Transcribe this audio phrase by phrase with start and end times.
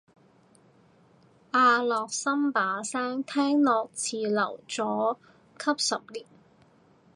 [1.51, 5.15] 阿樂琛把聲聽落似留咗
[5.59, 6.25] 級十年